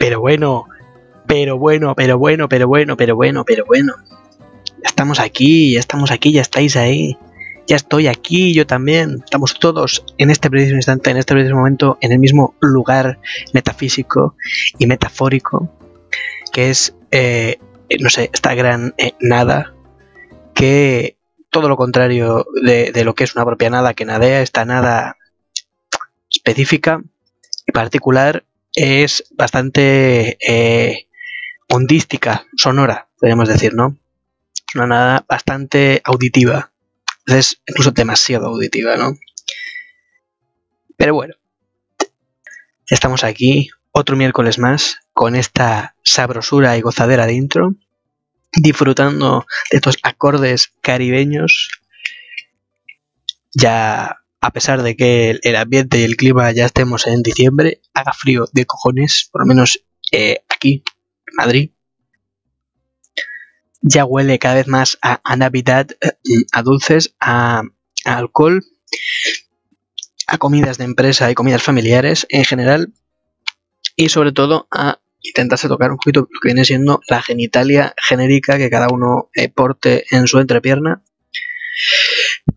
[0.00, 0.66] Pero bueno,
[1.26, 3.92] pero bueno, pero bueno, pero bueno, pero bueno, pero bueno.
[4.82, 7.18] Estamos aquí, ya estamos aquí, ya estáis ahí.
[7.66, 9.20] Ya estoy aquí, yo también.
[9.22, 13.20] Estamos todos en este preciso instante, en este preciso momento, en el mismo lugar
[13.52, 14.36] metafísico
[14.78, 15.70] y metafórico,
[16.50, 17.58] que es, eh,
[18.00, 19.74] no sé, esta gran eh, nada,
[20.54, 21.18] que
[21.50, 25.18] todo lo contrario de, de lo que es una propia nada que nadea, esta nada
[26.30, 27.02] específica
[27.66, 28.44] y particular
[28.74, 31.08] es bastante eh,
[31.68, 33.96] ondística, sonora, podríamos decir, ¿no?
[34.74, 36.72] Una nada bastante auditiva.
[37.26, 39.16] Es incluso demasiado auditiva, ¿no?
[40.96, 41.34] Pero bueno,
[42.86, 47.74] estamos aquí otro miércoles más con esta sabrosura y gozadera de intro,
[48.52, 51.70] disfrutando de estos acordes caribeños.
[53.52, 58.12] Ya a pesar de que el ambiente y el clima ya estemos en diciembre, haga
[58.12, 60.82] frío de cojones, por lo menos eh, aquí,
[61.26, 61.70] en Madrid.
[63.82, 66.12] Ya huele cada vez más a, Navidad, eh,
[66.52, 67.62] a dulces, a,
[68.04, 68.62] a alcohol,
[70.26, 72.92] a comidas de empresa y comidas familiares en general.
[73.96, 78.56] Y sobre todo a intentarse tocar un poquito lo que viene siendo la genitalia genérica
[78.56, 81.02] que cada uno eh, porte en su entrepierna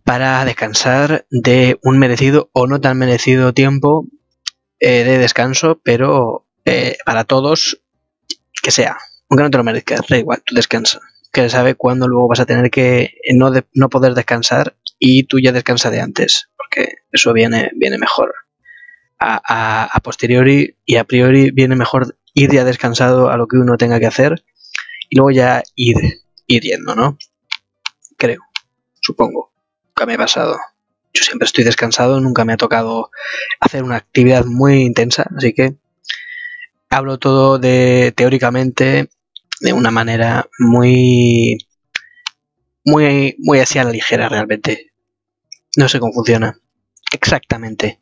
[0.03, 4.07] para descansar de un merecido o no tan merecido tiempo
[4.79, 7.81] eh, de descanso, pero eh, para todos
[8.61, 8.97] que sea,
[9.29, 12.45] aunque no te lo merezcas, da igual, tú descansa, que sabe cuándo luego vas a
[12.45, 17.71] tener que no, no poder descansar y tú ya descansa de antes, porque eso viene,
[17.75, 18.33] viene mejor.
[19.25, 23.77] A, a, posteriori y a priori viene mejor ir ya descansado a lo que uno
[23.77, 24.43] tenga que hacer
[25.09, 25.95] y luego ya ir,
[26.45, 27.17] ir yendo, ¿no?
[28.17, 28.41] Creo,
[28.99, 29.52] supongo
[29.93, 30.57] nunca me ha pasado.
[31.13, 33.11] Yo siempre estoy descansado, nunca me ha tocado
[33.59, 35.75] hacer una actividad muy intensa, así que
[36.89, 39.09] hablo todo de teóricamente
[39.61, 41.57] de una manera muy
[42.83, 44.91] muy muy así a la ligera realmente.
[45.77, 46.57] No sé cómo funciona
[47.11, 48.01] exactamente.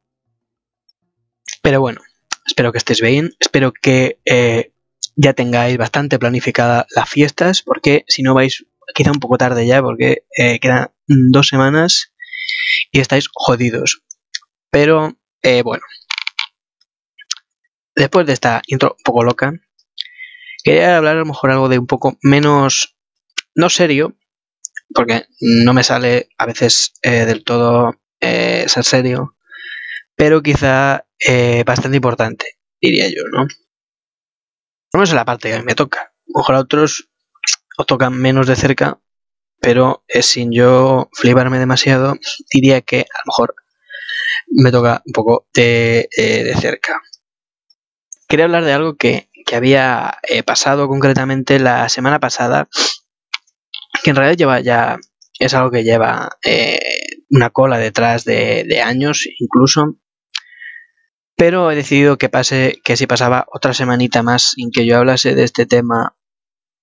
[1.61, 2.01] Pero bueno,
[2.45, 4.71] espero que estés bien, espero que eh,
[5.17, 9.81] ya tengáis bastante planificada las fiestas, porque si no vais quizá un poco tarde ya,
[9.81, 10.90] porque eh, quedan
[11.31, 12.13] dos semanas
[12.91, 14.03] y estáis jodidos.
[14.69, 15.83] Pero eh, bueno,
[17.95, 19.53] después de esta intro un poco loca,
[20.63, 22.95] quería hablar a lo mejor algo de un poco menos,
[23.55, 24.15] no serio,
[24.93, 29.35] porque no me sale a veces eh, del todo eh, ser serio,
[30.15, 31.05] pero quizá
[31.65, 33.47] bastante importante, diría yo, ¿no?
[34.93, 36.13] No es la parte que a mí me toca.
[36.33, 37.09] A otros
[37.77, 38.99] os tocan menos de cerca
[39.61, 42.15] pero eh, sin yo fliparme demasiado,
[42.51, 43.55] diría que a lo mejor
[44.47, 46.99] me toca un poco de, eh, cerca.
[48.27, 52.69] Quería hablar de algo que, había eh, pasado concretamente la semana pasada,
[54.01, 54.97] que en realidad lleva ya,
[55.39, 56.37] es algo que lleva
[57.29, 59.97] una cola detrás de, de años incluso,
[61.35, 65.35] pero he decidido que pase, que si pasaba otra semanita más sin que yo hablase
[65.35, 66.15] de este tema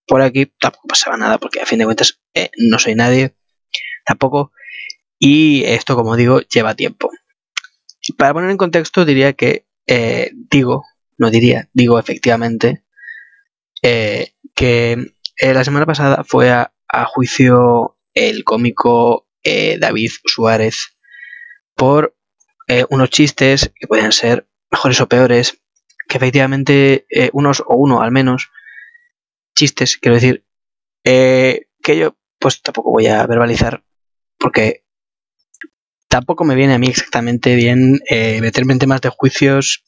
[0.08, 3.36] por aquí tampoco pasaba nada porque a fin de cuentas eh, no soy nadie
[4.04, 4.50] tampoco.
[5.18, 7.10] Y esto como digo lleva tiempo.
[8.16, 10.84] Para poner en contexto diría que eh, digo
[11.18, 12.84] no diría digo efectivamente
[13.82, 16.72] eh, que la semana pasada fue a,
[17.06, 20.96] juicio el cómico David Suárez
[21.74, 22.16] por
[22.88, 25.60] unos chistes que pueden ser mejores o peores
[26.08, 28.50] que efectivamente unos o uno al menos
[29.58, 30.44] chistes, quiero decir,
[31.04, 33.82] eh, que yo pues tampoco voy a verbalizar
[34.38, 34.84] porque
[36.08, 39.84] tampoco me viene a mí exactamente bien eh, meterme en temas de juicios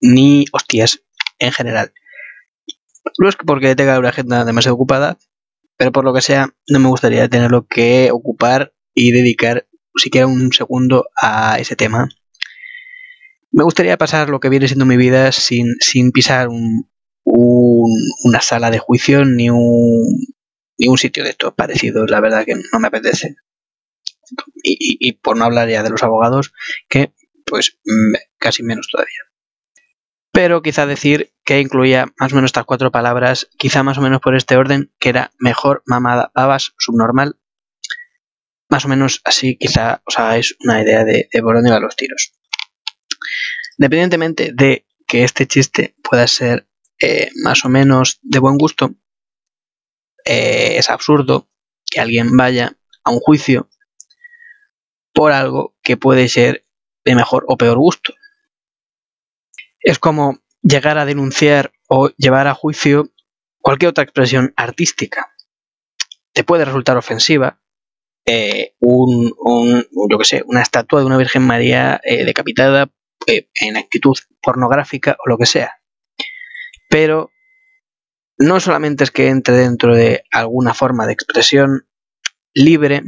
[0.00, 1.02] ni hostias
[1.38, 1.92] en general.
[3.18, 5.18] No es porque tenga una agenda demasiado ocupada,
[5.76, 9.66] pero por lo que sea, no me gustaría tenerlo que ocupar y dedicar
[9.96, 12.08] siquiera un segundo a ese tema.
[13.52, 16.89] Me gustaría pasar lo que viene siendo mi vida sin, sin pisar un,
[17.32, 20.34] una sala de juicio ni un,
[20.78, 22.10] ni un sitio de estos parecidos.
[22.10, 23.36] La verdad que no me apetece.
[24.62, 26.52] Y, por no hablar ya de los abogados,
[26.88, 27.12] que
[27.44, 27.78] pues
[28.38, 29.24] casi menos todavía.
[30.32, 34.20] Pero quizá decir que incluía más o menos estas cuatro palabras, quizá más o menos
[34.20, 37.38] por este orden, que era mejor, mamada, babas, subnormal.
[38.68, 41.96] Más o menos así quizá os hagáis una idea de, de por dónde van los
[41.96, 42.32] tiros.
[43.78, 46.69] Independientemente de que este chiste pueda ser
[47.00, 48.94] eh, más o menos de buen gusto,
[50.24, 51.48] eh, es absurdo
[51.90, 53.68] que alguien vaya a un juicio
[55.14, 56.66] por algo que puede ser
[57.04, 58.12] de mejor o peor gusto.
[59.80, 63.10] Es como llegar a denunciar o llevar a juicio
[63.60, 65.34] cualquier otra expresión artística.
[66.34, 67.60] Te puede resultar ofensiva
[68.26, 69.32] eh, un,
[70.18, 72.90] que sé, una estatua de una Virgen María decapitada
[73.26, 75.79] en actitud pornográfica o lo que sea.
[76.90, 77.30] Pero
[78.36, 81.86] no solamente es que entre dentro de alguna forma de expresión
[82.52, 83.02] libre,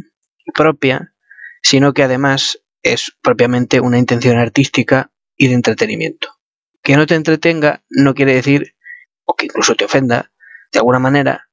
[0.54, 1.14] propia,
[1.62, 6.28] sino que además es propiamente una intención artística y de entretenimiento.
[6.82, 8.76] Que no te entretenga no quiere decir,
[9.24, 10.32] o que incluso te ofenda,
[10.72, 11.48] de alguna manera,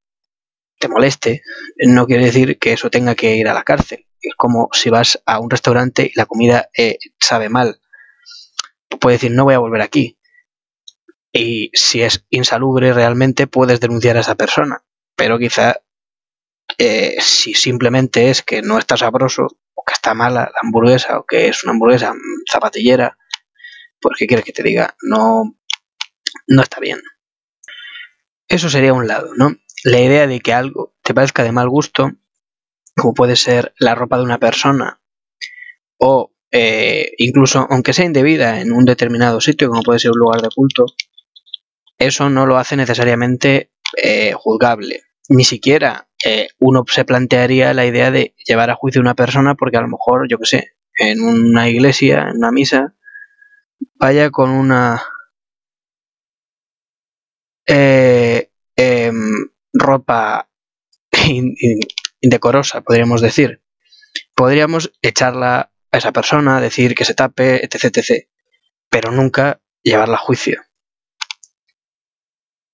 [0.79, 1.41] te moleste,
[1.77, 4.05] no quiere decir que eso tenga que ir a la cárcel.
[4.21, 7.81] Es como si vas a un restaurante y la comida eh, sabe mal.
[8.99, 10.18] Puedes decir, no voy a volver aquí.
[11.31, 14.83] Y si es insalubre realmente, puedes denunciar a esa persona.
[15.15, 15.81] Pero quizá
[16.77, 21.25] eh, si simplemente es que no está sabroso, o que está mala la hamburguesa, o
[21.25, 22.13] que es una hamburguesa
[22.51, 23.17] zapatillera,
[23.99, 24.95] pues ¿qué quieres que te diga?
[25.01, 25.55] No,
[26.47, 27.01] no está bien.
[28.47, 29.55] Eso sería un lado, ¿no?
[29.83, 32.11] la idea de que algo te parezca de mal gusto,
[32.95, 35.01] como puede ser la ropa de una persona,
[35.97, 40.41] o eh, incluso aunque sea indebida en un determinado sitio, como puede ser un lugar
[40.41, 40.85] de culto,
[41.99, 45.03] eso no lo hace necesariamente eh, juzgable.
[45.27, 49.55] Ni siquiera eh, uno se plantearía la idea de llevar a juicio a una persona
[49.55, 52.95] porque a lo mejor, yo que sé, en una iglesia, en una misa,
[53.95, 55.03] vaya con una
[57.65, 60.49] em, ropa
[62.21, 63.61] indecorosa, podríamos decir.
[64.35, 68.27] Podríamos echarla a esa persona, decir que se tape, etc, etc.
[68.89, 70.61] Pero nunca llevarla a juicio.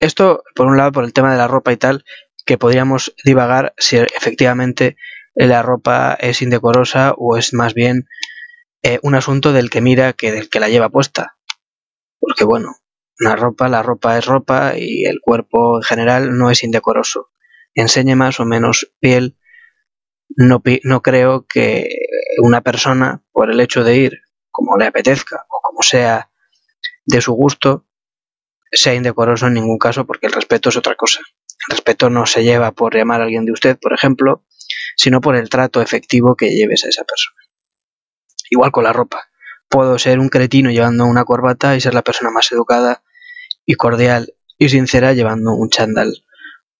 [0.00, 2.04] Esto, por un lado, por el tema de la ropa y tal,
[2.44, 4.96] que podríamos divagar si efectivamente
[5.34, 8.08] la ropa es indecorosa o es más bien
[8.82, 11.36] eh, un asunto del que mira que del que la lleva puesta.
[12.18, 12.76] Porque bueno,
[13.20, 17.30] una ropa, la ropa es ropa y el cuerpo en general no es indecoroso.
[17.74, 19.36] Enseñe más o menos piel,
[20.28, 21.88] no, no creo que
[22.42, 24.20] una persona, por el hecho de ir
[24.50, 26.30] como le apetezca o como sea
[27.04, 27.85] de su gusto,
[28.72, 31.20] sea indecoroso en ningún caso porque el respeto es otra cosa.
[31.68, 34.44] El respeto no se lleva por llamar a alguien de usted, por ejemplo,
[34.96, 37.36] sino por el trato efectivo que lleves a esa persona.
[38.50, 39.28] Igual con la ropa.
[39.68, 43.02] Puedo ser un cretino llevando una corbata y ser la persona más educada
[43.64, 46.24] y cordial y sincera llevando un chándal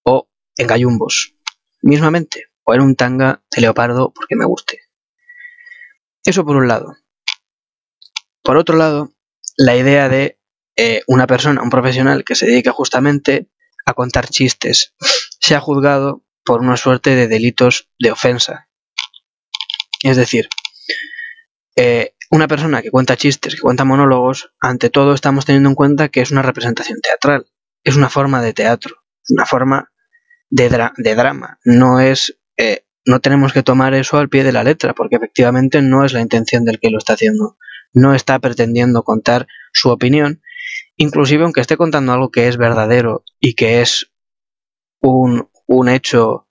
[0.03, 1.35] o en gallumbos,
[1.83, 4.81] mismamente, o en un tanga de leopardo porque me guste.
[6.25, 6.97] Eso por un lado.
[8.43, 9.13] Por otro lado,
[9.57, 10.39] la idea de
[10.77, 13.49] eh, una persona, un profesional que se dedica justamente
[13.85, 14.95] a contar chistes,
[15.41, 18.69] se ha juzgado por una suerte de delitos de ofensa.
[20.03, 20.49] Es decir,
[21.77, 26.09] eh, una persona que cuenta chistes, que cuenta monólogos, ante todo estamos teniendo en cuenta
[26.09, 27.47] que es una representación teatral,
[27.83, 29.93] es una forma de teatro, una forma
[30.51, 30.69] de,
[31.15, 32.39] drama, no es...
[32.57, 36.13] Eh, no tenemos que tomar eso al pie de la letra, porque efectivamente no es
[36.13, 37.57] la intención del que lo está haciendo.
[37.93, 40.43] No está pretendiendo contar su opinión,
[40.97, 44.11] inclusive aunque esté contando algo que es verdadero y que es
[45.01, 45.49] un,
[45.89, 46.49] hecho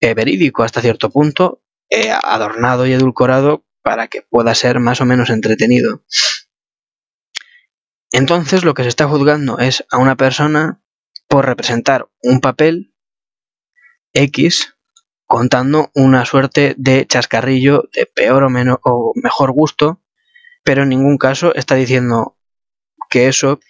[0.00, 1.62] eh, verídico hasta cierto punto,
[2.22, 6.02] adornado y edulcorado para que pueda ser más o menos entretenido.
[8.12, 10.82] Entonces lo que se está juzgando es a una persona
[11.28, 12.94] por representar un papel
[14.12, 14.74] X
[15.26, 20.00] contando una suerte de chascarrillo de peor o, menos, o mejor gusto,
[20.64, 22.36] pero en ningún caso está diciendo
[23.10, 23.60] que eso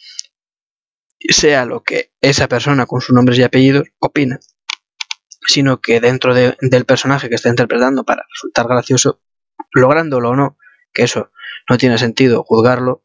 [1.28, 4.38] sea lo que esa persona con sus nombres y apellidos opina,
[5.46, 9.20] sino que dentro del personaje que está interpretando para resultar gracioso
[9.72, 10.58] lográndolo o no,
[10.92, 11.30] que eso
[11.68, 13.02] no tiene sentido juzgarlo,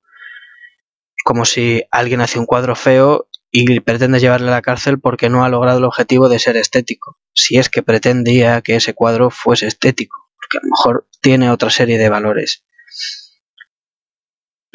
[1.24, 5.44] como si alguien hace un cuadro feo y pretende llevarle a la cárcel porque no
[5.44, 9.68] ha logrado el objetivo de ser estético, si es que pretendía que ese cuadro fuese
[9.68, 12.65] estético, porque a lo mejor tiene otra serie de valores.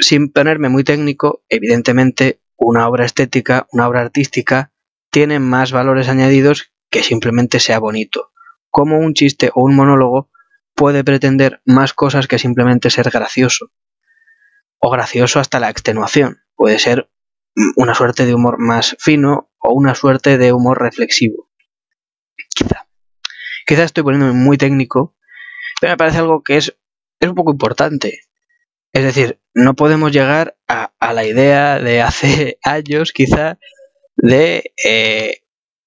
[0.01, 4.73] Sin ponerme muy técnico, evidentemente una obra estética, una obra artística,
[5.11, 8.33] tiene más valores añadidos que simplemente sea bonito.
[8.71, 10.31] Como un chiste o un monólogo
[10.75, 13.73] puede pretender más cosas que simplemente ser gracioso.
[14.79, 16.39] O gracioso hasta la extenuación.
[16.55, 17.11] Puede ser
[17.77, 21.51] una suerte de humor más fino o una suerte de humor reflexivo.
[22.55, 22.87] Quizá.
[23.67, 25.15] Quizá estoy poniéndome muy técnico,
[25.81, 26.75] pero me parece algo que es,
[27.21, 28.21] es un poco importante.
[28.93, 33.59] Es decir, no podemos llegar a, la idea de hace años, quizá,
[34.17, 35.43] de eh,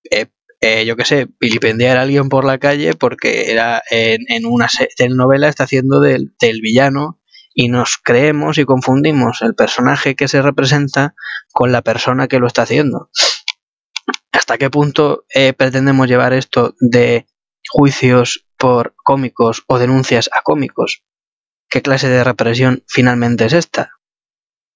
[0.10, 0.28] eh,
[0.62, 5.50] eh, yo qué sé, vilipendiar a alguien por la calle porque era en, una telenovela
[5.50, 6.32] está haciendo del,
[6.62, 7.20] villano
[7.54, 11.16] y nos creemos y confundimos el personaje que se representa
[11.52, 13.10] con la persona que lo está haciendo.
[14.32, 15.26] ¿Hasta qué punto
[15.58, 17.28] pretendemos llevar esto de
[17.70, 21.04] juicios por cómicos o denuncias a cómicos?
[21.74, 23.94] ¿Qué clase de represión finalmente es esta?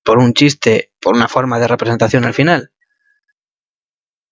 [0.03, 2.71] ¿Por un chiste, por una forma de representación al final?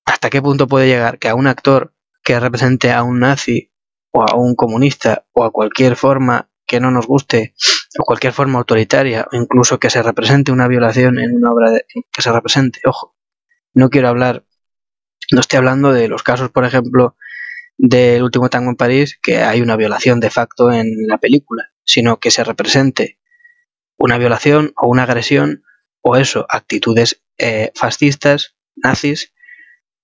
[0.03, 1.93] ¿Hasta qué punto puede llegar que a un actor
[2.23, 3.71] que represente a un nazi
[4.09, 7.53] o a un comunista o a cualquier forma que no nos guste
[7.99, 11.71] o cualquier forma autoritaria o incluso que se represente una violación en una obra
[12.11, 13.15] que se represente, ojo,
[13.75, 14.43] no quiero hablar,
[15.31, 17.15] no estoy hablando de los casos, por ejemplo,
[17.77, 22.19] del último tango en París, que hay una violación de facto en la película, sino
[22.19, 23.19] que se represente
[23.97, 25.63] una violación o una agresión
[26.01, 29.33] o eso, actitudes eh, fascistas, nazis,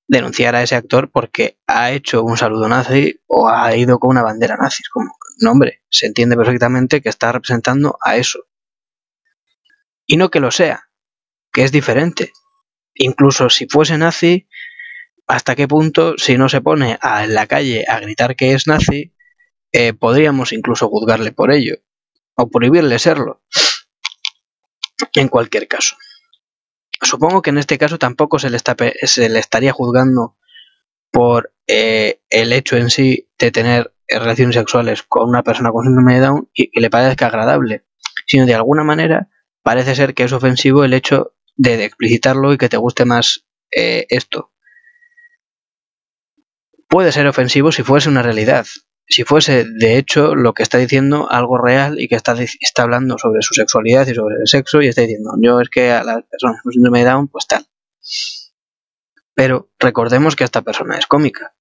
[0.07, 4.23] denunciar a ese actor porque ha hecho un saludo nazi o ha ido con una
[4.23, 4.83] bandera nazi.
[4.91, 8.39] Como, no, hombre, se entiende perfectamente que está representando a eso.
[10.05, 10.89] Y no que lo sea,
[11.53, 12.33] que es diferente.
[12.93, 14.47] Incluso si fuese nazi,
[15.27, 18.67] hasta qué punto, si no se pone a, en la calle a gritar que es
[18.67, 19.13] nazi,
[19.71, 21.77] eh, podríamos incluso juzgarle por ello,
[22.35, 23.41] o prohibirle serlo.
[25.15, 25.95] En cualquier caso.
[27.01, 30.37] Supongo que en este caso tampoco se le, se le estaría juzgando
[31.11, 36.15] por eh, el hecho en sí de tener relaciones sexuales con una persona con síndrome
[36.15, 37.85] de Down y que le parezca agradable,
[38.27, 39.29] sino de alguna manera
[39.63, 44.05] parece ser que es ofensivo el hecho de, explicitarlo y que te guste más eh,
[44.09, 44.51] esto.
[46.87, 48.65] Puede ser ofensivo si fuese una realidad,
[49.07, 53.17] si fuese de hecho lo que está diciendo algo real y que está, está hablando
[53.17, 56.23] sobre su sexualidad y sobre el sexo y está diciendo yo es que a las
[56.23, 57.65] personas con síndrome de Down pues tal.
[59.33, 61.55] Pero recordemos que esta persona es cómica.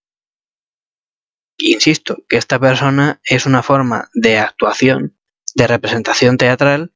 [1.59, 5.17] Insisto, que esta persona es una forma de actuación,
[5.55, 6.93] de representación teatral,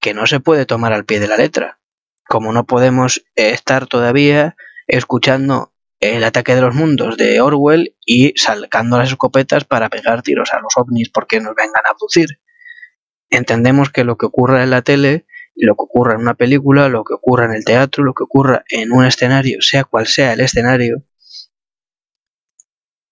[0.00, 1.80] que no se puede tomar al pie de la letra.
[2.28, 4.56] Como no podemos estar todavía
[4.86, 5.71] escuchando
[6.02, 10.58] el ataque de los mundos de Orwell y sacando las escopetas para pegar tiros a
[10.60, 12.40] los ovnis porque nos vengan a abducir.
[13.30, 17.04] Entendemos que lo que ocurra en la tele, lo que ocurra en una película, lo
[17.04, 20.40] que ocurra en el teatro, lo que ocurra en un escenario, sea cual sea el
[20.40, 21.04] escenario,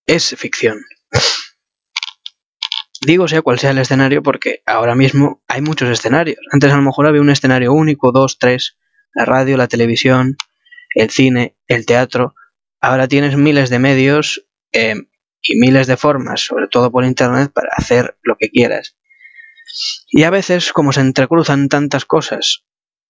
[0.06, 0.80] es ficción.
[3.06, 6.38] Digo sea cual sea el escenario porque ahora mismo hay muchos escenarios.
[6.50, 8.78] Antes a lo mejor había un escenario único, dos, tres,
[9.14, 10.36] la radio, la televisión,
[10.96, 12.34] el cine, el teatro,
[12.80, 14.94] ahora tienes miles de medios eh,
[15.42, 18.96] y miles de formas, sobre todo por internet, para hacer lo que quieras.
[20.10, 22.64] Y a veces, como se entrecruzan tantas cosas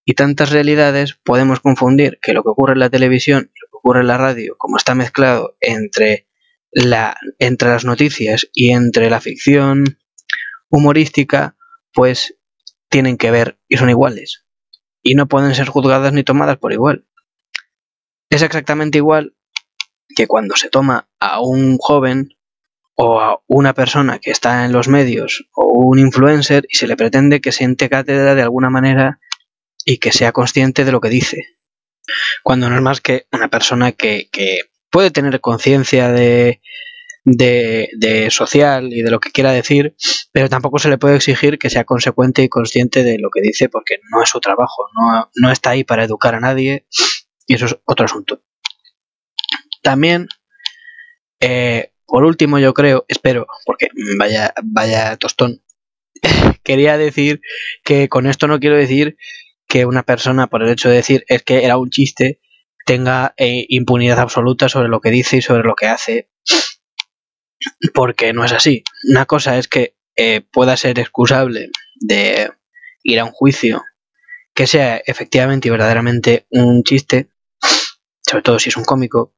[0.04, 3.76] y tantas realidades, podemos confundir que lo que ocurre en la televisión y lo que
[3.76, 6.26] ocurre en la radio, como está mezclado entre,
[6.72, 9.98] la, entre las noticias y entre la ficción
[10.68, 11.56] humorística,
[11.92, 12.36] pues
[12.88, 14.44] tienen que ver y son iguales.
[15.02, 17.06] Y no pueden ser juzgadas ni tomadas por igual.
[18.28, 19.34] Es exactamente igual
[20.14, 22.30] que cuando se toma a un joven
[22.94, 26.96] o a una persona que está en los medios o un influencer y se le
[26.96, 29.20] pretende que siente cátedra de alguna manera
[29.84, 31.46] y que sea consciente de lo que dice.
[32.42, 34.28] Cuando no es más que una persona que,
[34.90, 36.60] puede tener conciencia de,
[37.24, 39.94] de, social y de lo que quiera decir,
[40.32, 43.68] pero tampoco se le puede exigir que sea consecuente y consciente de lo que dice
[43.68, 46.86] porque no es su trabajo, no, no está ahí para educar a nadie
[47.46, 48.42] y eso es otro asunto.
[49.82, 50.28] También,
[51.40, 55.62] eh, por último, yo creo, espero, porque vaya, vaya tostón,
[56.62, 57.40] quería decir
[57.84, 59.16] que con esto no quiero decir
[59.68, 62.40] que una persona, por el hecho de decir es que era un chiste,
[62.84, 66.28] tenga eh, impunidad absoluta sobre lo que dice y sobre lo que hace,
[67.94, 68.82] porque no es así.
[69.08, 72.50] Una cosa es que eh, pueda ser excusable de
[73.02, 73.84] ir a un juicio
[74.54, 77.30] que sea efectivamente y verdaderamente un chiste,
[78.20, 79.34] sobre todo si es un cómico,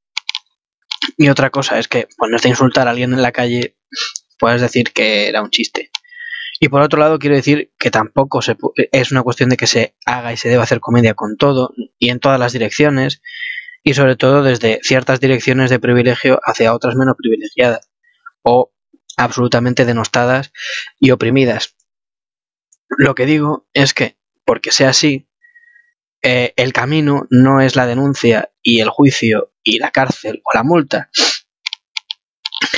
[1.22, 3.76] y otra cosa es que ponerte a insultar a alguien en la calle,
[4.40, 5.92] puedes decir que era un chiste.
[6.58, 8.56] Y por otro lado, quiero decir que tampoco se,
[8.90, 12.10] es una cuestión de que se haga y se deba hacer comedia con todo y
[12.10, 13.22] en todas las direcciones,
[13.84, 17.88] y sobre todo desde ciertas direcciones de privilegio hacia otras menos privilegiadas
[18.42, 18.72] o
[19.16, 20.52] absolutamente denostadas
[20.98, 21.76] y oprimidas.
[22.88, 25.28] Lo que digo es que, porque sea así,
[26.22, 30.62] eh, el camino no es la denuncia y el juicio y la cárcel o la
[30.62, 31.10] multa,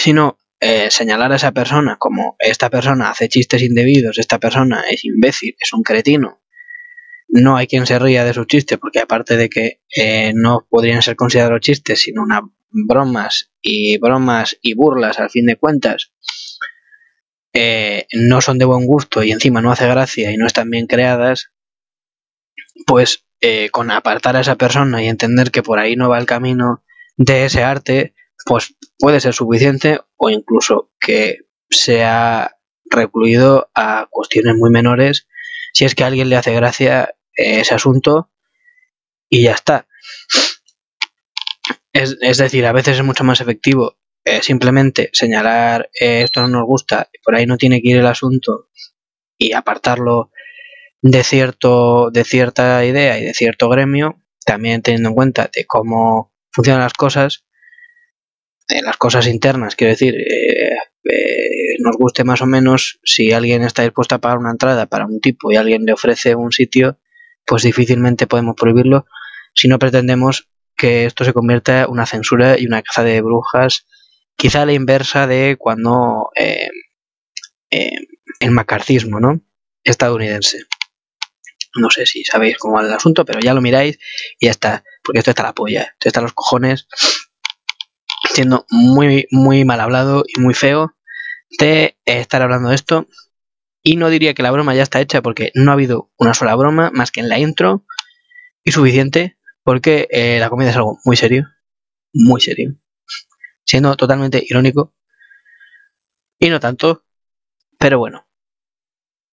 [0.01, 5.05] sino eh, señalar a esa persona como esta persona hace chistes indebidos, esta persona es
[5.05, 6.41] imbécil, es un cretino.
[7.29, 11.03] No hay quien se ría de sus chistes porque aparte de que eh, no podrían
[11.03, 16.13] ser considerados chistes sino unas bromas y bromas y burlas al fin de cuentas,
[17.53, 20.87] eh, no son de buen gusto y encima no hace gracia y no están bien
[20.87, 21.53] creadas,
[22.87, 26.25] pues eh, con apartar a esa persona y entender que por ahí no va el
[26.25, 26.83] camino
[27.19, 28.15] de ese arte,
[28.47, 35.29] pues puede ser suficiente o incluso que sea recluido a cuestiones muy menores
[35.75, 38.31] si es que alguien le hace gracia ese asunto
[39.29, 39.89] y ya está.
[41.93, 46.65] Es, decir, a veces es mucho más efectivo eh, simplemente señalar eh, esto no nos
[46.65, 48.71] gusta, por ahí no tiene que ir el asunto
[49.37, 50.31] y apartarlo
[51.05, 56.33] de cierto de cierta idea y de cierto gremio, también teniendo en cuenta de cómo
[56.51, 57.45] funcionan las cosas,
[58.69, 60.77] de las cosas internas, quiero decir, eh,
[61.81, 65.21] nos guste más o menos si alguien está dispuesto a pagar una entrada para un
[65.21, 66.99] tipo y alguien le ofrece un sitio,
[67.45, 69.05] pues difícilmente podemos prohibirlo
[69.55, 73.87] si no pretendemos que esto se convierta en una censura y una caza de brujas,
[74.37, 76.71] quizá la inversa de cuando eh,
[77.71, 77.91] eh,
[78.41, 79.43] el macarcismo, ¿no?
[79.85, 80.65] Estadounidense.
[81.75, 83.99] No sé si sabéis cómo va el asunto, pero ya lo miráis
[84.39, 86.87] y ya está, porque esto está la polla, esto está los cojones,
[88.33, 90.95] siendo muy, muy mal hablado y muy feo
[91.59, 93.09] de estar hablando de esto.
[93.83, 96.55] Y no diría que la broma ya está hecha porque no ha habido una sola
[96.55, 97.85] broma más que en la intro
[98.63, 101.49] y suficiente porque eh, la comedia es algo muy serio,
[102.13, 102.77] muy serio,
[103.65, 104.95] siendo totalmente irónico
[106.39, 107.05] y no tanto,
[107.79, 108.27] pero bueno,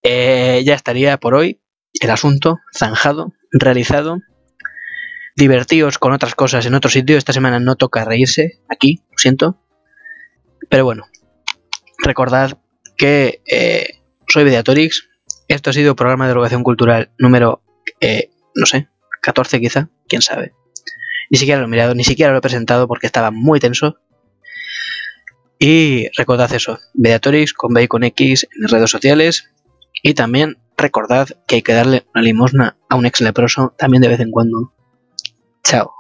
[0.04, 1.62] eh, ya estaría por hoy
[2.00, 4.20] el asunto zanjado, realizado.
[5.36, 7.18] Divertíos con otras cosas en otro sitio.
[7.18, 9.62] Esta semana no toca reírse aquí, lo siento.
[10.70, 11.08] Pero bueno,
[12.04, 12.58] recordad
[12.98, 15.10] que eh, soy Mediatorix.
[15.48, 17.64] Esto ha sido programa de educación cultural número,
[18.56, 18.88] no sé,
[19.22, 20.54] 14 quizá, quién sabe.
[21.30, 23.98] Ni siquiera lo he mirado, ni siquiera lo he presentado porque estaba muy tenso.
[25.60, 29.52] Y recordad eso, Beatorix con B con X en redes sociales.
[30.04, 34.10] Y también recordad que hay que darle una limosna a un ex leproso también de
[34.10, 34.74] vez en cuando.
[35.64, 35.94] Chao.